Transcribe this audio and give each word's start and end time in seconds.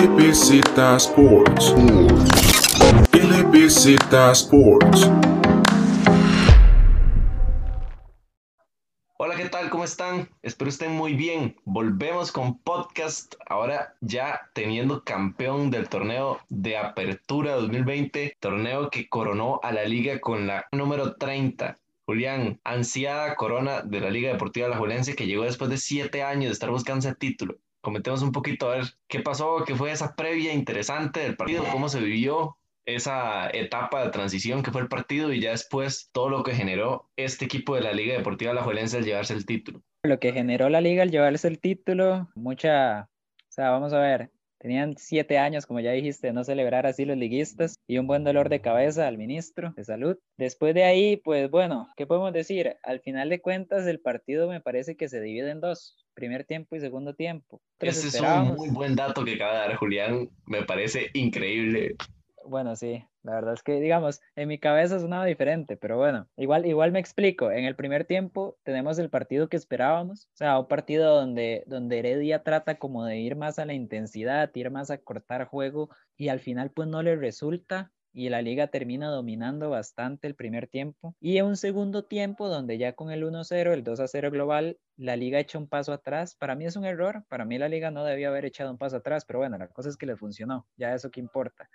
LBZ 0.00 0.62
Sports. 0.96 1.74
LBZ 3.12 4.14
Sports. 4.32 5.10
Hola, 9.18 9.36
¿qué 9.36 9.50
tal? 9.50 9.68
¿Cómo 9.68 9.84
están? 9.84 10.30
Espero 10.40 10.70
estén 10.70 10.92
muy 10.92 11.12
bien. 11.12 11.54
Volvemos 11.66 12.32
con 12.32 12.60
podcast, 12.60 13.34
ahora 13.46 13.94
ya 14.00 14.40
teniendo 14.54 15.04
campeón 15.04 15.70
del 15.70 15.90
torneo 15.90 16.40
de 16.48 16.78
Apertura 16.78 17.56
2020, 17.56 18.38
torneo 18.40 18.88
que 18.88 19.06
coronó 19.06 19.60
a 19.62 19.70
la 19.70 19.84
liga 19.84 20.18
con 20.20 20.46
la 20.46 20.64
número 20.72 21.16
30. 21.16 21.76
Julián, 22.06 22.58
ansiada 22.64 23.36
corona 23.36 23.82
de 23.82 24.00
la 24.00 24.08
Liga 24.08 24.32
Deportiva 24.32 24.68
La 24.68 24.78
Julense 24.78 25.14
que 25.14 25.26
llegó 25.26 25.42
después 25.42 25.68
de 25.68 25.76
siete 25.76 26.22
años 26.22 26.46
de 26.46 26.52
estar 26.52 26.70
buscando 26.70 27.06
ese 27.06 27.14
título 27.14 27.58
comentemos 27.80 28.22
un 28.22 28.32
poquito 28.32 28.70
a 28.70 28.76
ver 28.76 28.84
qué 29.08 29.20
pasó, 29.20 29.64
qué 29.66 29.74
fue 29.74 29.92
esa 29.92 30.14
previa 30.14 30.52
interesante 30.52 31.20
del 31.20 31.36
partido, 31.36 31.64
cómo 31.70 31.88
se 31.88 32.00
vivió 32.00 32.56
esa 32.86 33.48
etapa 33.50 34.04
de 34.04 34.10
transición 34.10 34.62
que 34.62 34.70
fue 34.70 34.80
el 34.80 34.88
partido 34.88 35.32
y 35.32 35.40
ya 35.40 35.50
después 35.50 36.10
todo 36.12 36.28
lo 36.28 36.42
que 36.42 36.54
generó 36.54 37.10
este 37.16 37.44
equipo 37.44 37.74
de 37.74 37.82
la 37.82 37.92
Liga 37.92 38.14
Deportiva 38.14 38.52
Alajuelense 38.52 38.98
al 38.98 39.04
llevarse 39.04 39.34
el 39.34 39.46
título. 39.46 39.82
Lo 40.02 40.18
que 40.18 40.32
generó 40.32 40.68
la 40.70 40.80
liga 40.80 41.02
al 41.02 41.10
llevarse 41.10 41.46
el 41.46 41.60
título, 41.60 42.30
mucha, 42.34 43.02
o 43.02 43.52
sea, 43.52 43.70
vamos 43.70 43.92
a 43.92 44.00
ver, 44.00 44.30
Tenían 44.60 44.94
siete 44.98 45.38
años, 45.38 45.64
como 45.64 45.80
ya 45.80 45.92
dijiste, 45.92 46.26
de 46.26 46.32
no 46.34 46.44
celebrar 46.44 46.86
así 46.86 47.06
los 47.06 47.16
liguistas 47.16 47.76
y 47.86 47.96
un 47.96 48.06
buen 48.06 48.24
dolor 48.24 48.50
de 48.50 48.60
cabeza 48.60 49.08
al 49.08 49.16
ministro 49.16 49.72
de 49.74 49.84
salud. 49.84 50.18
Después 50.36 50.74
de 50.74 50.84
ahí, 50.84 51.16
pues 51.16 51.50
bueno, 51.50 51.88
¿qué 51.96 52.06
podemos 52.06 52.34
decir? 52.34 52.76
Al 52.82 53.00
final 53.00 53.30
de 53.30 53.40
cuentas, 53.40 53.86
el 53.86 54.00
partido 54.00 54.50
me 54.50 54.60
parece 54.60 54.98
que 54.98 55.08
se 55.08 55.22
divide 55.22 55.50
en 55.50 55.62
dos, 55.62 55.96
primer 56.12 56.44
tiempo 56.44 56.76
y 56.76 56.80
segundo 56.80 57.14
tiempo. 57.14 57.62
Ese 57.78 58.08
es 58.08 58.20
un 58.20 58.54
muy 58.54 58.68
buen 58.68 58.94
dato 58.94 59.24
que 59.24 59.36
acaba 59.36 59.54
de 59.54 59.58
dar 59.60 59.76
Julián, 59.76 60.28
me 60.44 60.62
parece 60.62 61.08
increíble. 61.14 61.96
Bueno, 62.50 62.74
sí, 62.74 63.04
la 63.22 63.34
verdad 63.34 63.54
es 63.54 63.62
que, 63.62 63.78
digamos, 63.80 64.20
en 64.34 64.48
mi 64.48 64.58
cabeza 64.58 64.96
es 64.96 65.04
nada 65.04 65.24
diferente, 65.24 65.76
pero 65.76 65.98
bueno, 65.98 66.28
igual, 66.36 66.66
igual 66.66 66.90
me 66.90 66.98
explico. 66.98 67.52
En 67.52 67.64
el 67.64 67.76
primer 67.76 68.04
tiempo 68.06 68.58
tenemos 68.64 68.98
el 68.98 69.08
partido 69.08 69.48
que 69.48 69.56
esperábamos, 69.56 70.24
o 70.26 70.30
sea, 70.36 70.58
un 70.58 70.66
partido 70.66 71.14
donde, 71.14 71.62
donde 71.68 72.00
Heredia 72.00 72.42
trata 72.42 72.76
como 72.76 73.04
de 73.04 73.18
ir 73.20 73.36
más 73.36 73.60
a 73.60 73.66
la 73.66 73.72
intensidad, 73.74 74.50
ir 74.54 74.72
más 74.72 74.90
a 74.90 74.98
cortar 74.98 75.44
juego 75.44 75.90
y 76.16 76.26
al 76.28 76.40
final 76.40 76.72
pues 76.72 76.88
no 76.88 77.04
le 77.04 77.14
resulta 77.14 77.92
y 78.12 78.30
la 78.30 78.42
liga 78.42 78.66
termina 78.66 79.06
dominando 79.10 79.70
bastante 79.70 80.26
el 80.26 80.34
primer 80.34 80.66
tiempo. 80.66 81.14
Y 81.20 81.38
en 81.38 81.46
un 81.46 81.56
segundo 81.56 82.06
tiempo, 82.06 82.48
donde 82.48 82.76
ya 82.78 82.94
con 82.94 83.12
el 83.12 83.22
1-0, 83.22 83.72
el 83.72 83.84
2-0 83.84 84.32
global, 84.32 84.80
la 84.96 85.14
liga 85.14 85.38
echa 85.38 85.58
un 85.58 85.68
paso 85.68 85.92
atrás. 85.92 86.34
Para 86.34 86.56
mí 86.56 86.64
es 86.64 86.74
un 86.74 86.84
error, 86.84 87.24
para 87.28 87.44
mí 87.44 87.56
la 87.58 87.68
liga 87.68 87.92
no 87.92 88.04
debía 88.04 88.26
haber 88.26 88.44
echado 88.46 88.72
un 88.72 88.78
paso 88.78 88.96
atrás, 88.96 89.24
pero 89.24 89.38
bueno, 89.38 89.56
la 89.58 89.68
cosa 89.68 89.88
es 89.90 89.96
que 89.96 90.06
le 90.06 90.16
funcionó, 90.16 90.66
ya 90.76 90.92
eso 90.92 91.12
que 91.12 91.20
importa. 91.20 91.70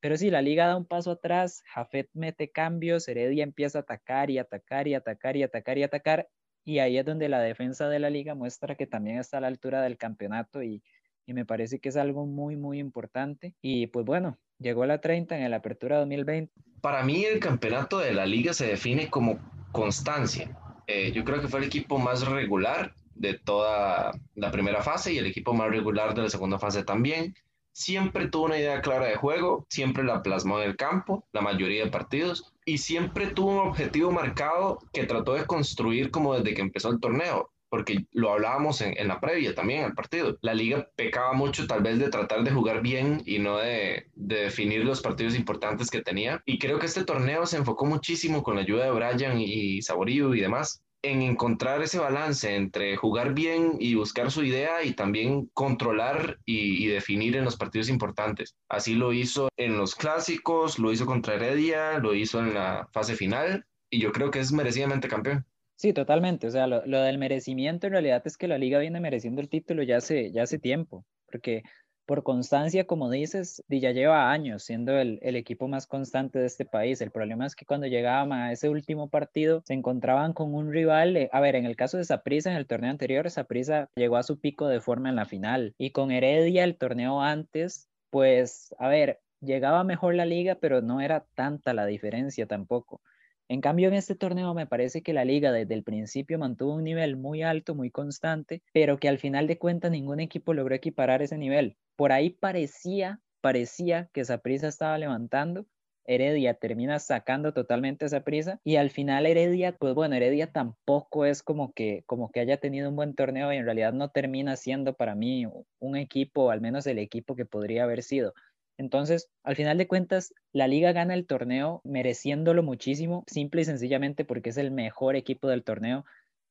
Pero 0.00 0.16
sí, 0.16 0.30
la 0.30 0.42
liga 0.42 0.66
da 0.66 0.76
un 0.76 0.84
paso 0.84 1.12
atrás, 1.12 1.62
Jafet 1.72 2.08
mete 2.12 2.50
cambios, 2.50 3.08
Heredia 3.08 3.42
empieza 3.42 3.78
a 3.78 3.82
atacar 3.82 4.30
y 4.30 4.38
atacar 4.38 4.86
y 4.88 4.94
atacar 4.94 5.36
y 5.36 5.42
atacar 5.42 5.78
y 5.78 5.82
atacar. 5.82 6.28
Y 6.64 6.80
ahí 6.80 6.98
es 6.98 7.04
donde 7.04 7.28
la 7.28 7.40
defensa 7.40 7.88
de 7.88 7.98
la 7.98 8.10
liga 8.10 8.34
muestra 8.34 8.74
que 8.74 8.86
también 8.86 9.18
está 9.18 9.38
a 9.38 9.40
la 9.40 9.46
altura 9.46 9.82
del 9.82 9.96
campeonato 9.96 10.62
y, 10.62 10.82
y 11.26 11.32
me 11.32 11.44
parece 11.44 11.78
que 11.78 11.88
es 11.88 11.96
algo 11.96 12.26
muy, 12.26 12.56
muy 12.56 12.78
importante. 12.78 13.54
Y 13.62 13.86
pues 13.86 14.04
bueno, 14.04 14.38
llegó 14.58 14.82
a 14.82 14.86
la 14.86 15.00
30 15.00 15.38
en 15.38 15.50
la 15.50 15.58
apertura 15.58 15.98
2020. 15.98 16.52
Para 16.80 17.02
mí 17.02 17.24
el 17.24 17.40
campeonato 17.40 17.98
de 17.98 18.12
la 18.12 18.26
liga 18.26 18.52
se 18.52 18.66
define 18.66 19.08
como 19.08 19.38
constancia. 19.72 20.56
Eh, 20.86 21.12
yo 21.12 21.24
creo 21.24 21.40
que 21.40 21.48
fue 21.48 21.60
el 21.60 21.66
equipo 21.66 21.98
más 21.98 22.26
regular 22.26 22.94
de 23.14 23.34
toda 23.34 24.12
la 24.34 24.50
primera 24.50 24.82
fase 24.82 25.12
y 25.12 25.18
el 25.18 25.26
equipo 25.26 25.54
más 25.54 25.70
regular 25.70 26.14
de 26.14 26.22
la 26.22 26.30
segunda 26.30 26.58
fase 26.58 26.84
también 26.84 27.34
siempre 27.76 28.28
tuvo 28.28 28.46
una 28.46 28.58
idea 28.58 28.80
clara 28.80 29.06
de 29.06 29.16
juego, 29.16 29.66
siempre 29.68 30.02
la 30.02 30.22
plasmó 30.22 30.60
en 30.60 30.70
el 30.70 30.76
campo, 30.76 31.26
la 31.32 31.42
mayoría 31.42 31.84
de 31.84 31.90
partidos, 31.90 32.54
y 32.64 32.78
siempre 32.78 33.26
tuvo 33.26 33.50
un 33.50 33.68
objetivo 33.68 34.10
marcado 34.10 34.78
que 34.94 35.04
trató 35.04 35.34
de 35.34 35.44
construir 35.44 36.10
como 36.10 36.34
desde 36.34 36.54
que 36.54 36.62
empezó 36.62 36.88
el 36.88 37.00
torneo, 37.00 37.50
porque 37.68 38.06
lo 38.12 38.32
hablábamos 38.32 38.80
en, 38.80 39.06
la 39.06 39.20
previa 39.20 39.54
también 39.54 39.84
al 39.84 39.92
partido. 39.92 40.38
La 40.40 40.54
liga 40.54 40.88
pecaba 40.96 41.34
mucho 41.34 41.66
tal 41.66 41.82
vez 41.82 41.98
de 41.98 42.08
tratar 42.08 42.44
de 42.44 42.50
jugar 42.50 42.80
bien 42.80 43.22
y 43.26 43.40
no 43.40 43.58
de, 43.58 44.06
definir 44.14 44.82
los 44.82 45.02
partidos 45.02 45.34
importantes 45.34 45.90
que 45.90 46.00
tenía. 46.00 46.42
Y 46.46 46.58
creo 46.58 46.78
que 46.78 46.86
este 46.86 47.04
torneo 47.04 47.44
se 47.44 47.58
enfocó 47.58 47.84
muchísimo 47.84 48.42
con 48.42 48.54
la 48.56 48.62
ayuda 48.62 48.86
de 48.86 48.92
Brian 48.92 49.38
y 49.38 49.82
Saborío 49.82 50.34
y 50.34 50.40
demás 50.40 50.82
en 51.10 51.22
encontrar 51.22 51.82
ese 51.82 51.98
balance 51.98 52.54
entre 52.54 52.96
jugar 52.96 53.34
bien 53.34 53.76
y 53.78 53.94
buscar 53.94 54.30
su 54.30 54.44
idea 54.44 54.82
y 54.82 54.92
también 54.92 55.46
controlar 55.54 56.38
y, 56.44 56.86
definir 56.86 57.36
en 57.36 57.44
los 57.44 57.56
partidos 57.56 57.88
importantes. 57.88 58.56
Así 58.68 58.94
lo 58.94 59.12
hizo 59.12 59.48
en 59.56 59.76
los 59.76 59.94
clásicos, 59.94 60.78
lo 60.78 60.92
hizo 60.92 61.06
contra 61.06 61.34
Heredia, 61.34 61.98
lo 61.98 62.14
hizo 62.14 62.40
en 62.40 62.54
la 62.54 62.88
fase 62.92 63.16
final 63.16 63.66
y 63.90 64.00
yo 64.00 64.12
creo 64.12 64.30
que 64.30 64.40
es 64.40 64.52
merecidamente 64.52 65.08
campeón. 65.08 65.44
Sí, 65.76 65.92
totalmente. 65.92 66.46
O 66.46 66.50
sea, 66.50 66.66
lo, 66.66 66.84
lo 66.86 67.02
del 67.02 67.18
merecimiento 67.18 67.86
en 67.86 67.92
realidad 67.92 68.22
es 68.24 68.36
que 68.36 68.48
la 68.48 68.58
liga 68.58 68.78
viene 68.78 69.00
mereciendo 69.00 69.40
el 69.40 69.48
título 69.48 69.82
ya 69.82 69.98
hace, 69.98 70.32
ya 70.32 70.42
hace 70.42 70.58
tiempo, 70.58 71.04
porque 71.30 71.62
por 72.06 72.22
constancia, 72.22 72.86
como 72.86 73.10
dices, 73.10 73.62
ya 73.68 73.90
lleva 73.90 74.30
años 74.30 74.62
siendo 74.62 74.96
el, 74.98 75.18
equipo 75.22 75.68
más 75.68 75.86
constante 75.86 76.38
de 76.38 76.46
este 76.46 76.64
país. 76.64 77.00
El 77.00 77.10
problema 77.10 77.46
es 77.46 77.54
que 77.56 77.66
cuando 77.66 77.86
llegaban 77.88 78.32
a 78.32 78.52
ese 78.52 78.68
último 78.68 79.10
partido 79.10 79.62
se 79.66 79.74
encontraban 79.74 80.32
con 80.32 80.54
un 80.54 80.72
rival. 80.72 81.16
Eh, 81.16 81.28
a 81.32 81.40
ver, 81.40 81.56
en 81.56 81.66
el 81.66 81.76
caso 81.76 81.98
de 81.98 82.04
Saprissa, 82.04 82.50
en 82.50 82.56
el 82.56 82.66
torneo 82.66 82.90
anterior, 82.90 83.28
Saprissa 83.30 83.90
llegó 83.96 84.16
a 84.16 84.22
su 84.22 84.38
pico 84.40 84.68
de 84.68 84.80
forma 84.80 85.08
en 85.08 85.16
la 85.16 85.26
final. 85.26 85.74
Y 85.78 85.90
con 85.90 86.10
Heredia, 86.10 86.64
el 86.64 86.76
torneo 86.76 87.20
antes, 87.20 87.88
pues, 88.10 88.74
a 88.78 88.88
ver, 88.88 89.20
llegaba 89.40 89.84
mejor 89.84 90.14
la 90.14 90.24
liga, 90.24 90.54
pero 90.54 90.82
no 90.82 91.00
era 91.00 91.26
tanta 91.34 91.74
la 91.74 91.86
diferencia 91.86 92.46
tampoco. 92.46 93.00
En 93.48 93.60
cambio, 93.60 93.88
en 93.88 93.94
este 93.94 94.16
torneo 94.16 94.54
me 94.54 94.66
parece 94.66 95.02
que 95.02 95.12
la 95.12 95.24
liga 95.24 95.52
desde 95.52 95.74
el 95.74 95.84
principio 95.84 96.38
mantuvo 96.38 96.74
un 96.74 96.84
nivel 96.84 97.16
muy 97.16 97.42
alto, 97.42 97.74
muy 97.74 97.90
constante, 97.90 98.62
pero 98.72 98.98
que 98.98 99.08
al 99.08 99.18
final 99.18 99.46
de 99.46 99.58
cuentas 99.58 99.90
ningún 99.90 100.20
equipo 100.20 100.52
logró 100.54 100.74
equiparar 100.74 101.22
ese 101.22 101.38
nivel. 101.38 101.76
Por 101.96 102.12
ahí 102.12 102.30
parecía, 102.30 103.20
parecía 103.40 104.10
que 104.12 104.20
esa 104.22 104.38
prisa 104.38 104.68
estaba 104.68 104.98
levantando. 104.98 105.66
Heredia 106.08 106.54
termina 106.54 106.98
sacando 107.00 107.52
totalmente 107.52 108.06
esa 108.06 108.22
prisa 108.22 108.60
y 108.64 108.76
al 108.76 108.90
final 108.90 109.26
Heredia, 109.26 109.76
pues 109.76 109.92
bueno, 109.94 110.14
Heredia 110.14 110.52
tampoco 110.52 111.24
es 111.24 111.42
como 111.42 111.72
que, 111.72 112.04
como 112.06 112.30
que 112.30 112.40
haya 112.40 112.58
tenido 112.58 112.88
un 112.88 112.96
buen 112.96 113.14
torneo 113.14 113.52
y 113.52 113.56
en 113.56 113.64
realidad 113.64 113.92
no 113.92 114.10
termina 114.10 114.56
siendo 114.56 114.94
para 114.94 115.16
mí 115.16 115.46
un 115.80 115.96
equipo, 115.96 116.50
al 116.50 116.60
menos 116.60 116.86
el 116.86 116.98
equipo 116.98 117.34
que 117.34 117.44
podría 117.44 117.84
haber 117.84 118.02
sido. 118.04 118.34
Entonces, 118.78 119.28
al 119.42 119.56
final 119.56 119.78
de 119.78 119.86
cuentas, 119.86 120.34
la 120.52 120.68
liga 120.68 120.92
gana 120.92 121.14
el 121.14 121.26
torneo 121.26 121.80
mereciéndolo 121.84 122.62
muchísimo, 122.62 123.24
simple 123.26 123.62
y 123.62 123.64
sencillamente 123.64 124.24
porque 124.24 124.50
es 124.50 124.56
el 124.58 124.70
mejor 124.70 125.16
equipo 125.16 125.48
del 125.48 125.64
torneo. 125.64 126.04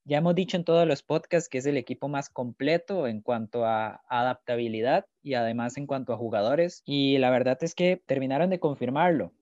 Ya 0.06 0.18
hemos 0.18 0.36
dicho 0.36 0.58
en 0.58 0.64
todos 0.64 0.88
los 0.88 1.02
podcasts 1.02 1.50
que 1.50 1.58
es 1.58 1.66
el 1.66 1.78
equipo 1.78 2.08
más 2.08 2.30
completo 2.30 3.08
en 3.08 3.22
cuanto 3.22 3.66
a 3.66 4.04
adaptabilidad 4.08 5.06
y 5.24 5.34
además 5.34 5.78
en 5.78 5.88
cuanto 5.88 6.14
a 6.14 6.18
jugadores. 6.18 6.84
Y 6.86 7.18
la 7.18 7.32
verdad 7.32 7.58
es 7.62 7.74
que 7.74 8.02
terminaron 8.06 8.50
de 8.50 8.60
confirmarlo. 8.60 9.34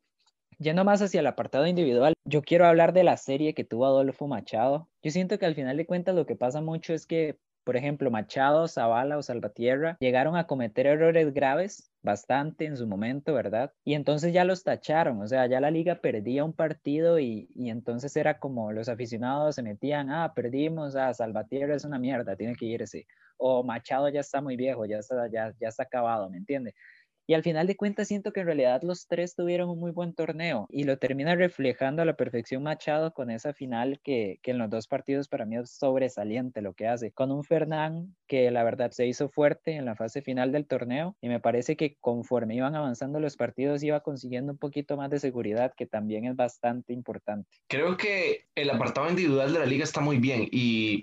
Yendo 0.59 0.85
más 0.85 1.01
hacia 1.01 1.19
el 1.19 1.27
apartado 1.27 1.67
individual, 1.67 2.13
yo 2.25 2.41
quiero 2.41 2.65
hablar 2.65 2.93
de 2.93 3.03
la 3.03 3.17
serie 3.17 3.53
que 3.53 3.65
tuvo 3.65 3.85
Adolfo 3.85 4.27
Machado. 4.27 4.87
Yo 5.01 5.11
siento 5.11 5.37
que 5.37 5.45
al 5.45 5.55
final 5.55 5.75
de 5.75 5.85
cuentas 5.85 6.15
lo 6.15 6.25
que 6.25 6.37
pasa 6.37 6.61
mucho 6.61 6.93
es 6.93 7.05
que 7.05 7.37
por 7.63 7.77
ejemplo, 7.77 8.11
Machado, 8.11 8.67
Zavala 8.67 9.17
o 9.17 9.23
Salvatierra 9.23 9.97
llegaron 9.99 10.35
a 10.35 10.47
cometer 10.47 10.87
errores 10.87 11.33
graves 11.33 11.91
bastante 12.01 12.65
en 12.65 12.77
su 12.77 12.85
momento, 12.85 13.33
¿verdad? 13.33 13.71
Y 13.85 13.93
entonces 13.93 14.33
ya 14.33 14.43
los 14.43 14.63
tacharon, 14.63 15.21
o 15.21 15.27
sea, 15.27 15.47
ya 15.47 15.61
la 15.61 15.71
liga 15.71 15.95
perdía 15.95 16.43
un 16.43 16.53
partido 16.53 17.19
y, 17.19 17.49
entonces 17.55 18.15
era 18.17 18.39
como 18.39 18.71
los 18.71 18.89
aficionados 18.89 19.55
se 19.55 19.63
metían, 19.63 20.09
ah, 20.11 20.33
perdimos, 20.35 20.95
ah, 20.95 21.13
Salvatierra 21.13 21.75
es 21.75 21.85
una 21.85 21.99
mierda, 21.99 22.35
tiene 22.35 22.55
que 22.55 22.65
irse, 22.65 23.07
o 23.37 23.63
Machado 23.63 24.09
ya 24.09 24.19
está 24.19 24.41
muy 24.41 24.57
viejo, 24.57 24.85
ya 24.85 24.97
está, 24.97 25.27
ya, 25.31 25.53
ya 25.59 25.69
está 25.69 25.83
acabado, 25.83 26.29
¿me 26.29 26.37
entiende? 26.37 26.75
Y 27.25 27.35
al 27.35 27.43
final 27.43 27.67
de 27.67 27.77
cuentas 27.77 28.07
siento 28.07 28.33
que 28.33 28.41
en 28.41 28.47
realidad 28.47 28.81
los 28.83 29.07
tres 29.07 29.35
tuvieron 29.35 29.69
un 29.69 29.79
muy 29.79 29.91
buen 29.91 30.13
torneo 30.13 30.67
y 30.69 30.83
lo 30.83 30.97
termina 30.97 31.35
reflejando 31.35 32.01
a 32.01 32.05
la 32.05 32.15
perfección 32.15 32.63
Machado 32.63 33.13
con 33.13 33.29
esa 33.31 33.53
final 33.53 33.99
que, 34.03 34.39
que 34.41 34.51
en 34.51 34.57
los 34.57 34.69
dos 34.69 34.87
partidos 34.87 35.27
para 35.27 35.45
mí 35.45 35.57
es 35.57 35.71
sobresaliente 35.71 36.61
lo 36.61 36.73
que 36.73 36.87
hace. 36.87 37.11
Con 37.11 37.31
un 37.31 37.43
Fernán 37.43 38.15
que 38.27 38.51
la 38.51 38.63
verdad 38.63 38.91
se 38.91 39.07
hizo 39.07 39.29
fuerte 39.29 39.75
en 39.75 39.85
la 39.85 39.95
fase 39.95 40.21
final 40.21 40.51
del 40.51 40.65
torneo 40.65 41.15
y 41.21 41.29
me 41.29 41.39
parece 41.39 41.77
que 41.77 41.95
conforme 42.01 42.55
iban 42.55 42.75
avanzando 42.75 43.19
los 43.19 43.37
partidos 43.37 43.83
iba 43.83 44.01
consiguiendo 44.01 44.51
un 44.51 44.57
poquito 44.57 44.97
más 44.97 45.09
de 45.09 45.19
seguridad 45.19 45.73
que 45.75 45.85
también 45.85 46.25
es 46.25 46.35
bastante 46.35 46.93
importante. 46.93 47.49
Creo 47.67 47.95
que 47.95 48.47
el 48.55 48.69
apartado 48.69 49.09
individual 49.09 49.53
de 49.53 49.59
la 49.59 49.65
liga 49.65 49.83
está 49.83 50.01
muy 50.01 50.17
bien 50.17 50.47
y 50.51 51.01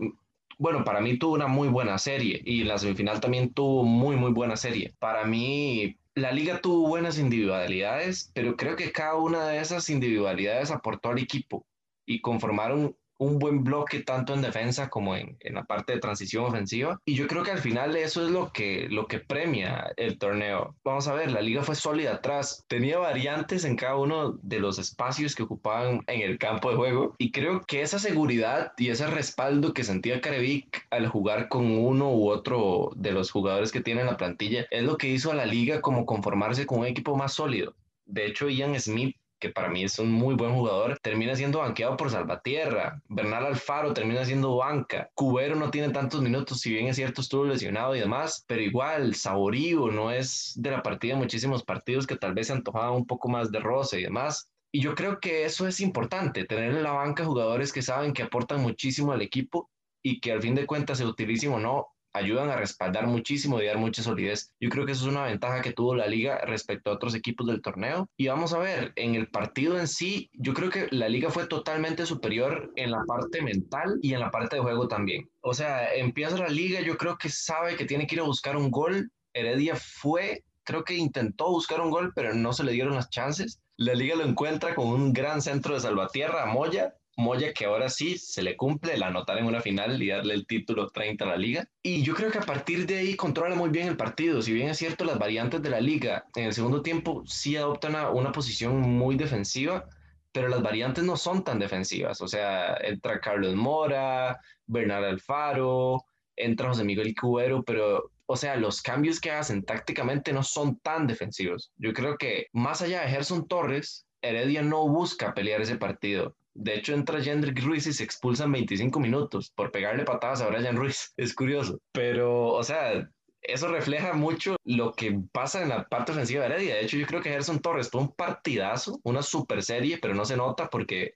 bueno, 0.59 0.85
para 0.85 1.01
mí 1.01 1.19
tuvo 1.19 1.35
una 1.35 1.47
muy 1.47 1.69
buena 1.69 1.97
serie 1.97 2.39
y 2.45 2.65
la 2.65 2.77
semifinal 2.77 3.19
también 3.19 3.55
tuvo 3.55 3.83
muy, 3.83 4.17
muy 4.17 4.31
buena 4.31 4.57
serie. 4.57 4.93
Para 4.99 5.25
mí, 5.25 5.97
la 6.15 6.33
liga 6.33 6.61
tuvo 6.61 6.89
buenas 6.89 7.19
individualidades, 7.19 8.31
pero 8.35 8.57
creo 8.57 8.77
que 8.77 8.93
cada 8.93 9.15
una 9.17 9.49
de 9.49 9.61
esas 9.61 9.89
individualidades 9.91 10.71
aportó 10.71 11.11
al 11.11 11.19
equipo 11.19 11.67
y 12.07 12.21
conformaron 12.21 12.97
un 13.21 13.39
buen 13.39 13.63
bloque 13.63 14.01
tanto 14.01 14.33
en 14.33 14.41
defensa 14.41 14.89
como 14.89 15.15
en, 15.15 15.37
en, 15.41 15.55
la 15.55 15.65
parte 15.65 15.93
de 15.93 16.01
transición 16.01 16.47
ofensiva. 16.47 16.99
Y 17.05 17.15
yo 17.15 17.27
creo 17.27 17.43
que 17.43 17.51
al 17.51 17.59
final 17.59 17.95
eso 17.95 18.25
es 18.25 18.31
lo 18.31 18.51
que, 18.51 18.89
lo 18.89 19.07
que 19.07 19.21
premia 19.21 19.93
el 19.99 20.19
torneo. 20.19 20.75
Vamos 20.85 21.07
a 21.07 21.13
ver, 21.13 21.31
la 21.31 21.43
liga 21.43 21.63
fue 21.63 21.75
sólida 21.75 22.15
atrás, 22.15 22.65
tenía 22.67 22.99
variantes 22.99 23.65
en 23.65 23.77
cada 23.77 23.97
uno 23.97 24.39
de 24.43 24.59
los 24.59 24.79
espacios 24.79 25.35
que 25.35 25.43
ocupaban 25.43 26.01
en 26.07 26.23
el 26.23 26.39
campo 26.39 26.71
de 26.71 26.77
juego. 26.77 27.15
Y 27.19 27.31
creo 27.31 27.61
que 27.61 27.83
esa 27.83 27.99
seguridad 27.99 28.73
y 28.79 28.89
ese 28.89 29.07
respaldo 29.07 29.75
que 29.75 29.85
sentía 29.85 30.23
Carevic 30.23 30.87
al 30.91 31.07
jugar 31.07 31.49
con 31.49 31.71
uno 31.71 32.11
u 32.11 32.31
otro 32.31 32.91
de 32.97 33.13
los 33.13 33.31
jugadores 33.31 33.71
que 33.71 33.83
tiene 33.83 34.01
en 34.01 34.07
la 34.07 34.17
plantilla 34.17 34.67
es 34.71 34.83
lo 34.83 34.97
que 34.97 35.09
hizo 35.09 35.31
a 35.31 35.35
la 35.35 35.45
liga 35.45 35.83
como 35.83 36.07
conformarse 36.07 36.65
con 36.65 36.81
un 36.81 36.87
equipo 36.87 37.17
más 37.17 37.35
sólido. 37.35 37.75
De 38.07 38.27
hecho, 38.27 38.49
Ian 38.49 38.81
Smith 38.81 39.15
que 39.41 39.49
para 39.49 39.69
mí 39.69 39.83
es 39.83 39.99
un 39.99 40.13
muy 40.13 40.35
buen 40.35 40.55
jugador, 40.55 40.99
termina 41.01 41.35
siendo 41.35 41.61
banqueado 41.61 41.97
por 41.97 42.11
Salvatierra. 42.11 43.03
Bernal 43.09 43.47
Alfaro 43.47 43.95
termina 43.95 44.25
siendo 44.25 44.57
banca. 44.57 45.11
Cubero 45.15 45.57
no 45.57 45.71
tiene 45.71 45.89
tantos 45.89 46.21
minutos, 46.21 46.61
si 46.61 46.71
bien 46.71 46.87
es 46.87 46.97
cierto 46.97 47.23
estuvo 47.23 47.45
lesionado 47.45 47.97
y 47.97 48.01
demás, 48.01 48.45
pero 48.47 48.63
igual 48.63 49.15
Saborío 49.15 49.91
no 49.91 50.13
es 50.13 50.53
de 50.57 50.71
la 50.71 50.83
partida 50.83 51.17
muchísimos 51.17 51.65
partidos 51.65 52.07
que 52.07 52.17
tal 52.17 52.35
vez 52.35 52.49
se 52.49 52.53
antojaban 52.53 52.93
un 52.93 53.07
poco 53.07 53.29
más 53.29 53.51
de 53.51 53.61
roce 53.61 53.99
y 53.99 54.05
demás. 54.05 54.51
Y 54.73 54.83
yo 54.83 54.95
creo 54.95 55.19
que 55.19 55.45
eso 55.45 55.67
es 55.67 55.81
importante, 55.81 56.45
tener 56.45 56.73
en 56.73 56.83
la 56.83 56.93
banca 56.93 57.25
jugadores 57.25 57.73
que 57.73 57.83
saben 57.83 58.13
que 58.13 58.23
aportan 58.23 58.61
muchísimo 58.61 59.13
al 59.13 59.23
equipo 59.23 59.71
y 60.03 60.21
que 60.21 60.33
al 60.33 60.43
fin 60.43 60.55
de 60.55 60.67
cuentas 60.67 60.99
se 60.99 61.07
utilicen 61.07 61.53
o 61.53 61.59
no, 61.59 61.89
ayudan 62.13 62.51
a 62.51 62.57
respaldar 62.57 63.07
muchísimo 63.07 63.61
y 63.61 63.67
dar 63.67 63.79
mucha 63.79 64.03
solidez. 64.03 64.53
Yo 64.61 64.69
creo 64.69 64.87
que 64.87 64.93
eso 64.93 65.07
es 65.07 65.13
una 65.13 65.25
ventaja 65.25 65.63
que 65.63 65.73
tuvo 65.73 65.95
la 65.95 66.07
liga 66.07 66.41
respecto 66.45 66.91
a 66.91 66.95
otros 66.95 67.15
equipos 67.15 67.47
del 67.47 67.63
torneo. 67.63 68.09
Y 68.17 68.29
vamos 68.29 68.53
a 68.53 68.59
ver, 68.59 68.93
en 68.97 69.15
el 69.15 69.29
partido 69.29 69.79
en 69.79 69.89
sí, 69.89 70.31
yo 70.33 70.55
creo 70.55 70.71
que 70.71 70.89
la 70.91 71.09
liga 71.09 71.31
fue 71.31 71.47
totalmente 71.47 72.07
superior 72.07 72.73
en 72.77 72.91
la 72.91 73.03
parte 73.07 73.43
mental 73.43 73.99
y 74.03 74.15
en 74.15 74.21
la 74.21 74.31
parte 74.31 74.57
de 74.57 74.63
juego 74.63 74.89
también. 74.89 75.29
O 75.41 75.55
sea, 75.55 75.95
empieza 75.95 76.37
la 76.37 76.49
liga, 76.49 76.81
yo 76.81 76.97
creo 76.97 77.17
que 77.17 77.29
sabe 77.29 77.77
que 77.77 77.87
tiene 77.87 78.07
que 78.07 78.17
ir 78.17 78.21
a 78.21 78.25
buscar 78.25 78.57
un 78.57 78.71
gol. 78.71 79.11
Heredia 79.33 79.77
fue, 79.77 80.45
creo 80.65 80.85
que 80.85 80.95
intentó 80.95 81.51
buscar 81.51 81.81
un 81.81 81.91
gol, 81.91 82.13
pero 82.15 82.35
no 82.35 82.53
se 82.53 82.65
le 82.65 82.73
dieron 82.73 82.95
las 82.95 83.11
chances. 83.11 83.61
La 83.77 83.95
liga 83.95 84.17
lo 84.17 84.25
encuentra 84.25 84.75
con 84.75 84.89
un 84.89 85.13
gran 85.13 85.41
centro 85.41 85.75
de 85.75 85.81
Salvatierra, 85.81 86.45
Moya, 86.47 86.95
Moya 87.21 87.53
que 87.53 87.67
ahora 87.67 87.89
sí 87.89 88.19
se 88.19 88.43
le 88.43 88.57
cumple 88.57 88.95
el 88.95 89.03
anotar 89.03 89.39
en 89.39 89.47
una 89.47 89.61
final 89.61 90.03
y 90.03 90.09
darle 90.09 90.35
el 90.35 90.47
título 90.47 90.89
30 90.89 91.25
a 91.25 91.29
la 91.29 91.37
liga. 91.37 91.69
Y 91.83 92.03
yo 92.03 92.15
creo 92.15 92.31
que 92.31 92.39
a 92.39 92.43
partir 92.43 92.87
de 92.87 92.99
ahí 92.99 93.15
controla 93.15 93.55
muy 93.55 93.71
bien 93.71 93.89
el 93.89 93.97
partido. 93.97 94.43
Si 94.43 94.53
bien 94.53 94.69
es 94.69 94.79
cierto, 94.79 95.05
las 95.05 95.19
variantes 95.19 95.63
de 95.63 95.71
la 95.71 95.81
liga 95.81 96.27
en 96.35 96.45
el 96.45 96.53
segundo 96.53 96.83
tiempo 96.83 97.23
sí 97.27 97.57
adoptan 97.57 97.95
una, 98.15 98.33
posición 98.33 98.81
muy 98.81 99.17
defensiva, 99.17 99.89
pero 100.33 100.49
las 100.49 100.63
variantes 100.63 101.05
no 101.05 101.17
son 101.17 101.45
tan 101.45 101.59
defensivas. 101.59 102.21
O 102.21 102.29
sea, 102.29 102.77
entra 102.83 103.21
Carlos 103.21 103.55
Mora, 103.55 104.39
Bernardo 104.67 105.09
Alfaro, 105.09 106.05
entra 106.37 106.69
José 106.69 106.85
Miguel 106.85 107.15
Cubero, 107.15 107.63
pero 107.63 108.11
o 108.33 108.37
sea, 108.37 108.55
los 108.55 108.81
cambios 108.81 109.21
que 109.21 109.33
hacen 109.33 109.65
tácticamente 109.65 110.33
no 110.33 110.45
son 110.45 110.79
tan 110.79 111.09
defensivos. 111.09 111.73
Yo 111.79 111.93
creo 111.93 112.17
que 112.17 112.47
más 112.53 112.81
allá 112.81 113.01
de 113.01 113.09
Gerson 113.09 113.49
Torres, 113.49 114.07
Heredia 114.23 114.63
no 114.63 114.87
busca 114.89 115.35
pelear 115.35 115.61
ese 115.63 115.77
partido. 115.77 116.37
De 116.55 116.75
hecho, 116.75 116.95
entra 116.95 117.23
Jendrik 117.23 117.63
Ruiz 117.63 117.87
y 117.87 117.93
se 117.93 118.05
expulsan 118.05 118.53
25 118.53 118.99
minutos 119.01 119.51
por 119.55 119.71
pegarle 119.71 120.05
patadas 120.05 120.41
a 120.43 120.49
Brian 120.49 120.77
Ruiz. 120.77 121.13
Es 121.17 121.35
curioso. 121.35 121.81
Pero, 121.93 122.49
o 122.49 122.63
sea, 122.63 123.09
eso 123.41 123.69
refleja 123.69 124.13
mucho 124.13 124.57
lo 124.65 124.93
que 124.93 125.19
pasa 125.33 125.63
en 125.63 125.69
la 125.69 125.85
parte 125.85 126.13
ofensiva 126.13 126.43
de 126.43 126.55
Heredia. 126.55 126.75
De 126.75 126.83
hecho, 126.83 126.97
yo 126.97 127.07
creo 127.07 127.23
que 127.23 127.31
Gerson 127.31 127.61
Torres 127.61 127.91
tuvo 127.91 128.03
un 128.03 128.15
partidazo, 128.15 129.01
una 129.05 129.23
super 129.23 129.63
serie, 129.63 129.99
pero 129.99 130.15
no 130.15 130.25
se 130.25 130.37
nota 130.37 130.69
porque, 130.69 131.15